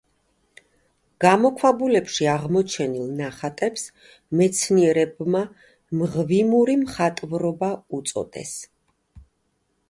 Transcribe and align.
გამოქვაბულებში 1.25 2.27
აღმოჩენილ 2.31 3.11
ნახატებს 3.19 3.83
მეცნიერებმა 4.39 5.43
მღვიმური 6.01 6.79
მხატვრობა 6.87 7.71
უწოდეს. 8.01 8.57